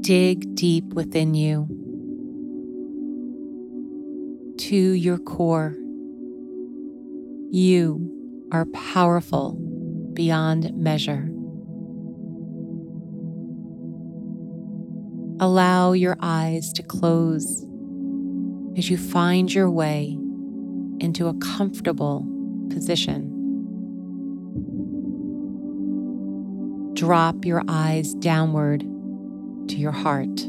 Dig 0.00 0.54
deep 0.54 0.94
within 0.94 1.34
you 1.34 1.66
to 4.58 4.76
your 4.76 5.18
core. 5.18 5.76
You 7.50 8.48
are 8.52 8.64
powerful 8.66 9.58
beyond 10.14 10.74
measure. 10.74 11.28
Allow 15.40 15.92
your 15.92 16.16
eyes 16.20 16.72
to 16.74 16.82
close 16.82 17.64
as 18.76 18.90
you 18.90 18.96
find 18.96 19.52
your 19.52 19.70
way 19.70 20.16
into 21.00 21.28
a 21.28 21.34
comfortable 21.38 22.26
position. 22.70 23.36
Drop 26.94 27.44
your 27.44 27.62
eyes 27.68 28.14
downward 28.14 28.84
to 29.70 29.76
your 29.76 29.92
heart. 29.92 30.40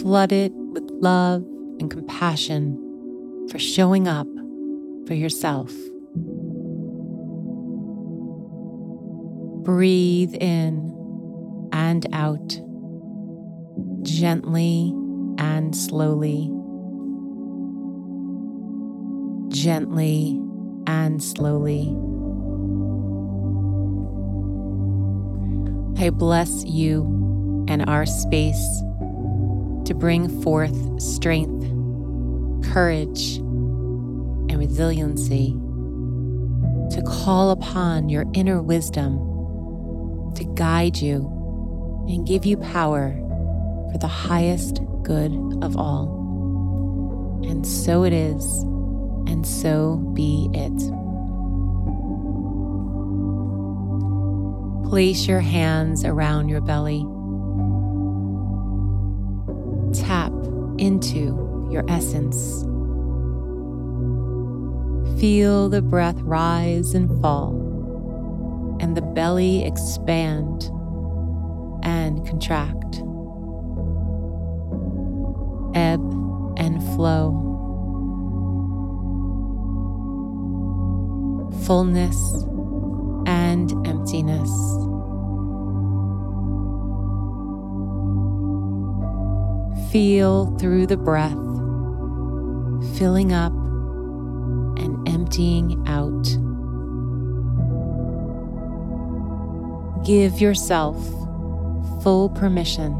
Flood 0.00 0.30
it 0.30 0.52
with 0.54 0.84
love 1.00 1.42
and 1.80 1.90
compassion 1.90 2.78
for 3.50 3.58
showing 3.58 4.06
up 4.06 4.28
for 5.06 5.14
yourself. 5.14 5.72
Breathe 9.64 10.34
in 10.34 10.92
and 11.72 12.06
out, 12.12 12.60
gently 14.02 14.94
and 15.38 15.74
slowly. 15.74 16.50
Gently 19.48 20.40
and 20.86 21.20
slowly. 21.20 22.15
I 25.98 26.10
bless 26.10 26.64
you 26.64 27.64
and 27.68 27.88
our 27.88 28.06
space 28.06 28.82
to 29.86 29.94
bring 29.94 30.42
forth 30.42 31.00
strength, 31.00 31.62
courage, 32.72 33.36
and 33.36 34.58
resiliency, 34.58 35.52
to 36.94 37.02
call 37.06 37.50
upon 37.50 38.08
your 38.08 38.24
inner 38.34 38.60
wisdom 38.62 39.18
to 40.36 40.44
guide 40.44 40.98
you 40.98 41.32
and 42.08 42.26
give 42.26 42.44
you 42.44 42.56
power 42.58 43.10
for 43.90 43.98
the 43.98 44.06
highest 44.06 44.80
good 45.02 45.32
of 45.62 45.76
all. 45.76 47.42
And 47.44 47.66
so 47.66 48.04
it 48.04 48.12
is, 48.12 48.44
and 49.26 49.46
so 49.46 49.96
be 50.14 50.50
it. 50.52 51.05
Place 54.88 55.26
your 55.26 55.40
hands 55.40 56.04
around 56.04 56.48
your 56.48 56.60
belly. 56.60 57.04
Tap 59.92 60.32
into 60.78 61.68
your 61.70 61.84
essence. 61.88 62.62
Feel 65.20 65.68
the 65.68 65.82
breath 65.82 66.20
rise 66.20 66.94
and 66.94 67.08
fall, 67.20 67.50
and 68.80 68.96
the 68.96 69.02
belly 69.02 69.64
expand 69.64 70.70
and 71.82 72.26
contract. 72.26 73.02
Ebb 75.74 76.02
and 76.58 76.82
flow. 76.94 77.42
Fullness 81.64 82.44
and 83.26 83.72
emptiness. 83.86 84.75
Feel 89.96 90.54
through 90.58 90.86
the 90.86 90.98
breath, 90.98 91.32
filling 92.98 93.32
up 93.32 93.54
and 94.78 95.08
emptying 95.08 95.82
out. 95.88 96.22
Give 100.04 100.38
yourself 100.38 101.02
full 102.02 102.28
permission 102.28 102.92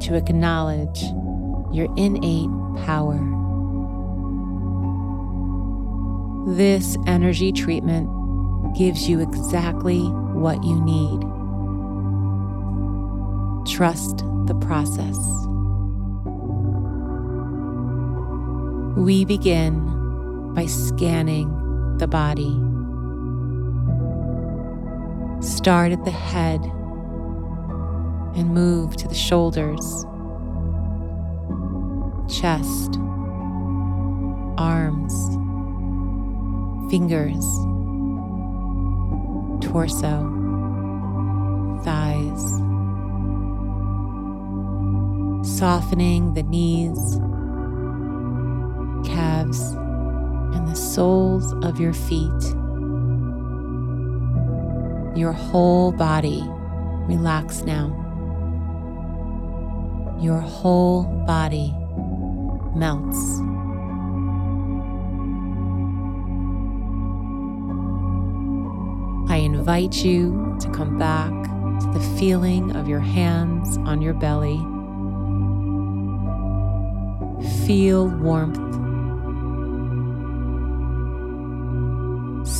to 0.00 0.16
acknowledge 0.16 1.00
your 1.72 1.86
innate 1.96 2.50
power. 2.84 3.20
This 6.56 6.96
energy 7.06 7.52
treatment 7.52 8.10
gives 8.76 9.08
you 9.08 9.20
exactly 9.20 10.00
what 10.00 10.60
you 10.64 10.80
need. 10.80 11.20
Trust 13.72 14.24
the 14.46 14.58
process. 14.60 15.16
We 18.98 19.24
begin 19.24 20.54
by 20.54 20.66
scanning 20.66 21.48
the 21.98 22.08
body. 22.08 22.50
Start 25.40 25.92
at 25.92 26.04
the 26.04 26.10
head 26.10 26.60
and 28.34 28.52
move 28.52 28.96
to 28.96 29.06
the 29.06 29.14
shoulders, 29.14 30.04
chest, 32.28 32.98
arms, 34.58 35.14
fingers, 36.90 37.46
torso, 39.64 40.26
thighs, 41.84 42.42
softening 45.56 46.34
the 46.34 46.42
knees, 46.42 47.20
calves, 49.48 49.72
and 50.54 50.68
the 50.68 50.74
soles 50.74 51.52
of 51.64 51.80
your 51.80 51.92
feet. 51.92 52.42
Your 55.16 55.32
whole 55.32 55.92
body 55.92 56.42
relax 57.06 57.62
now. 57.62 57.94
Your 60.20 60.38
whole 60.38 61.04
body 61.26 61.74
melts. 62.74 63.40
I 69.30 69.36
invite 69.36 70.04
you 70.04 70.56
to 70.60 70.70
come 70.70 70.98
back 70.98 71.30
to 71.80 71.86
the 71.92 72.18
feeling 72.18 72.74
of 72.74 72.88
your 72.88 73.00
hands 73.00 73.76
on 73.78 74.00
your 74.00 74.14
belly. 74.14 74.58
Feel 77.66 78.08
warmth. 78.08 78.87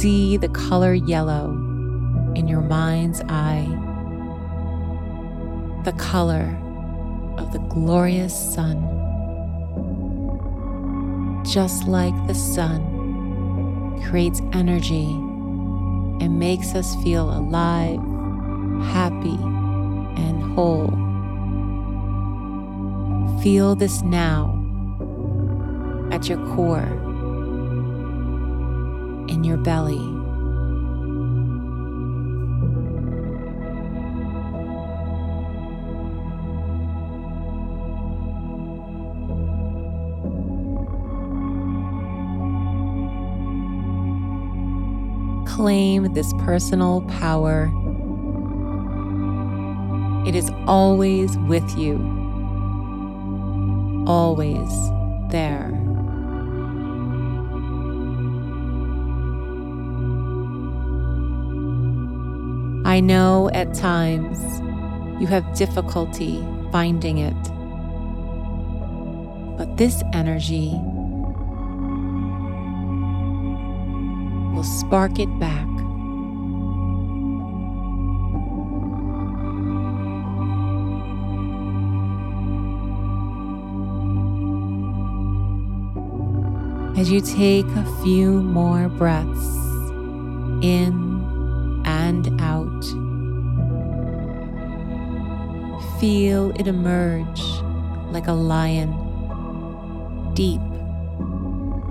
See 0.00 0.38
the 0.38 0.48
color 0.48 0.94
yellow 0.94 1.50
in 2.34 2.48
your 2.48 2.62
mind's 2.62 3.20
eye, 3.28 3.66
the 5.84 5.92
color 5.92 6.56
of 7.36 7.52
the 7.52 7.58
glorious 7.68 8.34
sun. 8.54 8.78
Just 11.44 11.86
like 11.86 12.14
the 12.26 12.34
sun 12.34 14.00
creates 14.08 14.40
energy 14.54 15.04
and 15.04 16.38
makes 16.38 16.74
us 16.74 16.96
feel 17.02 17.28
alive, 17.30 18.00
happy, 18.94 19.36
and 20.16 20.42
whole. 20.54 20.88
Feel 23.42 23.74
this 23.74 24.00
now 24.00 24.56
at 26.10 26.26
your 26.26 26.38
core, 26.54 26.88
in 29.40 29.44
your 29.44 29.56
belly. 29.56 29.96
Claim 45.46 46.12
this 46.12 46.32
personal 46.44 47.00
power. 47.02 47.70
It 50.26 50.34
is 50.34 50.50
always 50.66 51.38
with 51.38 51.78
you, 51.78 51.96
always 54.06 54.70
there. 55.30 55.79
I 62.90 62.98
know 62.98 63.48
at 63.54 63.72
times 63.72 64.40
you 65.20 65.28
have 65.28 65.44
difficulty 65.54 66.44
finding 66.72 67.18
it, 67.18 67.40
but 69.56 69.76
this 69.76 70.02
energy 70.12 70.72
will 74.56 74.64
spark 74.64 75.20
it 75.20 75.28
back. 75.38 75.68
As 86.98 87.08
you 87.12 87.20
take 87.20 87.66
a 87.66 88.02
few 88.02 88.42
more 88.42 88.88
breaths 88.88 89.46
in 90.60 91.09
feel 96.00 96.50
it 96.58 96.66
emerge 96.66 97.42
like 98.10 98.26
a 98.26 98.32
lion 98.32 98.88
deep 100.32 100.62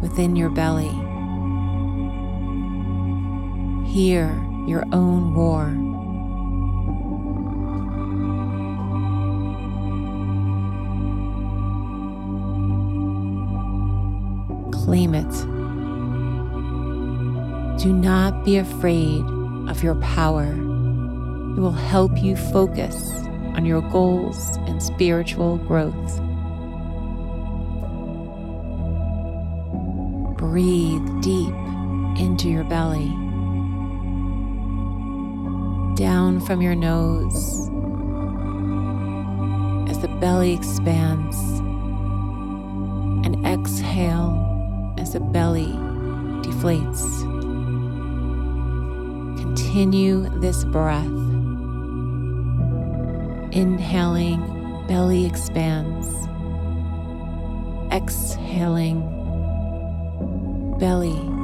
within 0.00 0.36
your 0.36 0.48
belly. 0.48 0.92
Hear 3.90 4.28
your 4.68 4.84
own 4.92 5.34
roar. 5.34 5.74
Claim 14.84 15.16
it. 15.16 15.32
Do 17.82 17.92
not 17.92 18.44
be 18.44 18.56
afraid 18.58 19.24
of 19.68 19.82
your 19.82 19.96
power. 19.96 20.44
It 20.44 21.60
will 21.60 21.72
help 21.72 22.16
you 22.22 22.36
focus 22.36 23.25
on 23.56 23.64
your 23.64 23.82
goals 23.90 24.56
and 24.68 24.82
spiritual 24.82 25.56
growth. 25.58 26.20
Breathe 30.36 31.22
deep 31.22 31.54
into 32.18 32.48
your 32.48 32.64
belly 32.64 33.08
down 35.96 36.40
from 36.40 36.60
your 36.60 36.74
nose 36.74 37.70
as 39.88 39.98
the 40.00 40.08
belly 40.20 40.52
expands, 40.52 41.36
and 43.26 43.46
exhale 43.46 44.94
as 44.98 45.14
the 45.14 45.20
belly 45.20 45.72
deflates. 46.42 47.02
Continue 49.38 50.28
this 50.40 50.64
breath. 50.64 51.25
Inhaling, 53.56 54.84
belly 54.86 55.24
expands. 55.24 56.06
Exhaling, 57.90 59.00
belly 60.78 61.35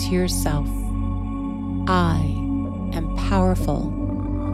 to 0.00 0.08
yourself, 0.10 0.68
I 1.88 2.20
am 2.94 3.14
powerful 3.28 3.90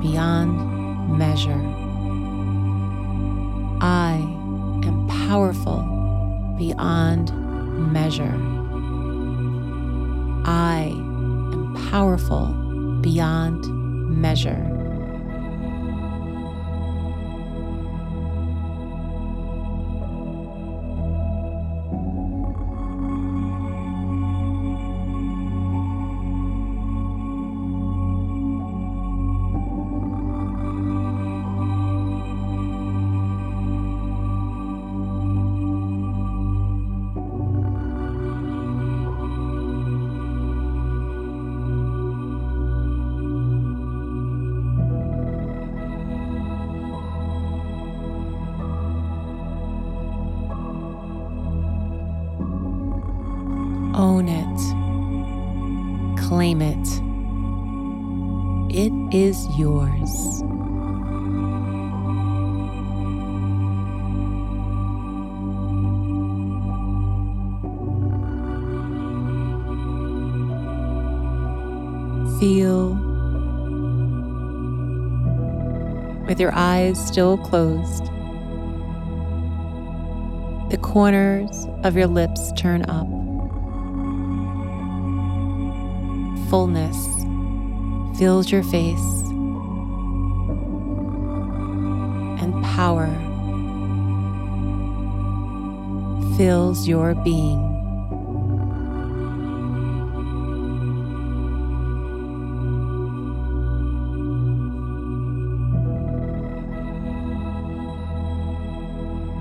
beyond 0.00 1.18
measure. 1.18 1.60
I 3.80 4.14
am 4.84 5.06
powerful 5.08 5.82
beyond 6.58 7.32
measure. 7.92 8.36
I 10.44 10.92
am 10.92 11.88
powerful 11.90 12.46
beyond 13.00 13.66
measure. 14.20 14.71
Own 53.94 54.26
it. 54.26 54.58
Claim 56.18 56.62
it. 56.62 56.88
It 58.74 58.92
is 59.14 59.46
yours. 59.58 60.40
Feel 72.40 72.94
with 76.26 76.40
your 76.40 76.52
eyes 76.54 76.98
still 77.06 77.36
closed. 77.36 78.04
The 80.70 80.78
corners 80.80 81.66
of 81.84 81.94
your 81.94 82.06
lips 82.06 82.52
turn 82.52 82.88
up. 82.88 83.11
Fullness 86.52 86.98
fills 88.18 88.52
your 88.52 88.62
face, 88.62 89.00
and 92.42 92.52
power 92.62 93.08
fills 96.36 96.86
your 96.86 97.14
being. 97.14 97.70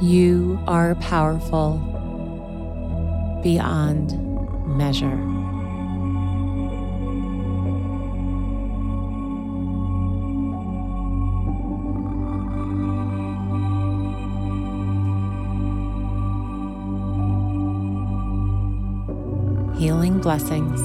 You 0.00 0.60
are 0.68 0.94
powerful 0.94 1.80
beyond 3.42 4.16
measure. 4.68 5.41
Blessings. 20.22 20.80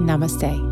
Namaste. 0.00 0.71